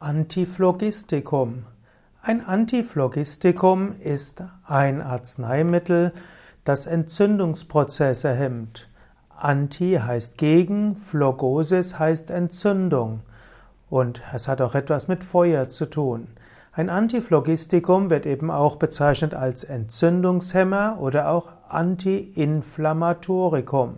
[0.00, 1.66] Antiphlogistikum.
[2.20, 6.12] Ein Antiphlogistikum ist ein Arzneimittel,
[6.64, 8.90] das Entzündungsprozesse hemmt.
[9.34, 13.20] Anti heißt gegen, Phlogosis heißt Entzündung.
[13.88, 16.26] Und es hat auch etwas mit Feuer zu tun.
[16.72, 23.96] Ein Antiphlogistikum wird eben auch bezeichnet als Entzündungshemmer oder auch Antiinflammatorikum.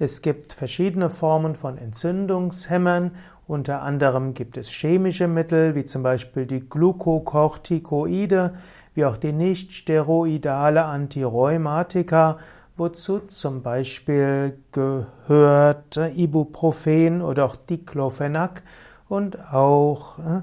[0.00, 3.10] Es gibt verschiedene Formen von Entzündungshemmern.
[3.48, 8.54] Unter anderem gibt es chemische Mittel, wie zum Beispiel die Glukokortikoide,
[8.94, 12.38] wie auch die nicht steroidale Antirheumatika,
[12.76, 18.62] wozu zum Beispiel gehört Ibuprofen oder auch Diclofenac
[19.08, 20.42] und auch äh,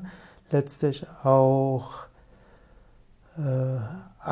[0.51, 2.07] letztlich auch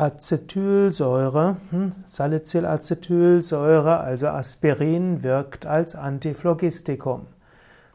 [0.04, 7.26] Acetylsäure, hm, Salicylacetylsäure, also Aspirin, wirkt als Antiphlogistikum.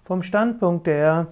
[0.03, 1.27] Vom Standpunkt der,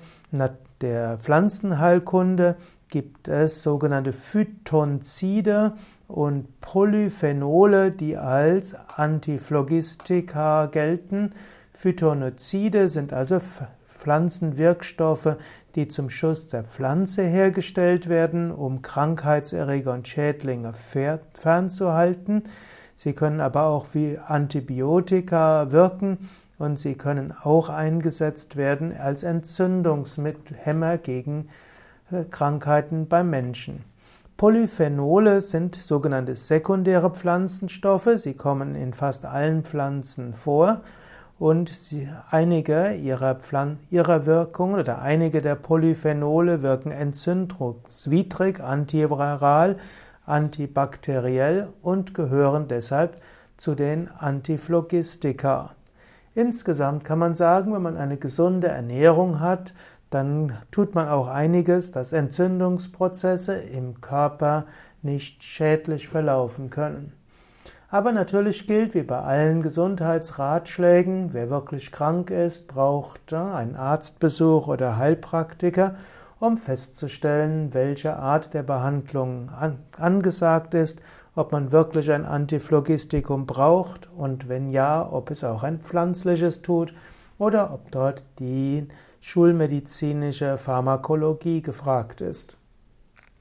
[0.81, 2.58] der Pflanzenheilkunde
[2.91, 5.73] gibt es sogenannte Phytonzide
[6.08, 11.33] und Polyphenole, die als Antiphlogistika gelten.
[11.73, 13.42] Phytonozide sind also
[13.98, 15.38] Pflanzenwirkstoffe,
[15.76, 20.73] die zum Schutz der Pflanze hergestellt werden, um Krankheitserreger und Schädlinge
[21.34, 22.44] fernzuhalten.
[22.95, 26.17] Sie können aber auch wie Antibiotika wirken
[26.58, 31.50] und sie können auch eingesetzt werden als Entzündungsmittelhemmer gegen
[32.11, 33.84] äh, Krankheiten beim Menschen.
[34.38, 38.09] Polyphenole sind sogenannte sekundäre Pflanzenstoffe.
[38.16, 40.82] Sie kommen in fast allen Pflanzen vor
[41.39, 41.71] und
[42.31, 49.77] einige ihrer, Pflan ihrer Wirkungen oder einige der Polyphenole wirken entzündungswidrig, antiviral,
[50.25, 53.21] antibakteriell und gehören deshalb
[53.58, 55.75] zu den Antiphlogistika.
[56.33, 59.73] Insgesamt kann man sagen, wenn man eine gesunde Ernährung hat,
[60.09, 64.65] dann tut man auch einiges, dass Entzündungsprozesse im Körper
[65.02, 67.13] nicht schädlich verlaufen können.
[67.89, 74.98] Aber natürlich gilt wie bei allen Gesundheitsratschlägen, wer wirklich krank ist, braucht einen Arztbesuch oder
[74.98, 75.95] Heilpraktiker,
[76.39, 79.49] um festzustellen, welche Art der Behandlung
[79.97, 80.99] angesagt ist,
[81.33, 86.93] ob man wirklich ein Antiphlogistikum braucht und wenn ja, ob es auch ein pflanzliches tut
[87.37, 88.87] oder ob dort die
[89.21, 92.58] schulmedizinische Pharmakologie gefragt ist.